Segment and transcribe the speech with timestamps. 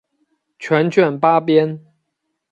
[0.57, 1.79] 全卷八编。